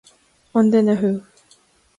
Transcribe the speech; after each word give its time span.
An 0.57 0.65
duine 0.71 0.95
thú? 1.03 1.11